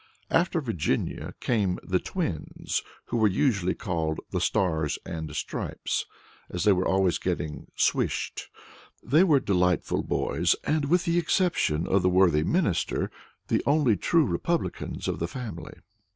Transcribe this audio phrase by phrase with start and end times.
[0.31, 6.07] After Virginia came the twins, who were usually called "The Stars and Stripes,"
[6.49, 8.49] as they were always getting swished.
[9.03, 13.11] They were delightful boys, and, with the exception of the worthy Minister,
[13.47, 15.75] the only true republicans of the family.